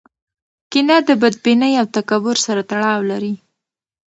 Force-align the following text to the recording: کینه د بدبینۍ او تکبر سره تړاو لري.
کینه 0.71 0.97
د 1.07 1.09
بدبینۍ 1.21 1.73
او 1.81 1.85
تکبر 1.95 2.37
سره 2.45 2.61
تړاو 2.71 2.99
لري. 3.11 3.33